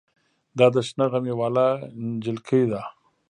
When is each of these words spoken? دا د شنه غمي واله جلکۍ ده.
دا 0.57 0.67
د 0.73 0.75
شنه 0.87 1.05
غمي 1.11 1.33
واله 1.39 1.67
جلکۍ 2.25 2.63
ده. 2.71 2.81